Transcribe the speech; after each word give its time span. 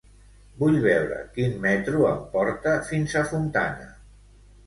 Vull 0.61 0.77
veure 0.85 1.17
quin 1.35 1.51
metro 1.65 2.01
em 2.13 2.23
porta 2.35 2.73
fins 2.87 3.15
a 3.19 3.23
Fontana. 3.35 3.87